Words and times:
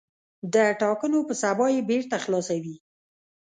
د 0.53 0.55
ټاکنو 0.81 1.19
په 1.27 1.33
سبا 1.41 1.65
یې 1.75 1.81
بېرته 1.89 2.15
خلاصوي. 2.23 2.75